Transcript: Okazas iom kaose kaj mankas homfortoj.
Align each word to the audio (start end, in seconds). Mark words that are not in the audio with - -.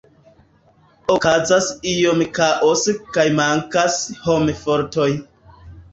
Okazas 1.15 1.67
iom 1.91 2.25
kaose 2.39 2.97
kaj 3.19 3.27
mankas 3.41 4.03
homfortoj. 4.25 5.11